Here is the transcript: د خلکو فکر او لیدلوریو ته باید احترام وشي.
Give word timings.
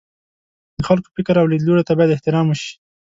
د 0.77 0.79
خلکو 0.87 1.09
فکر 1.15 1.35
او 1.41 1.49
لیدلوریو 1.51 1.87
ته 1.87 1.93
باید 1.97 2.13
احترام 2.15 2.45
وشي. 2.49 2.73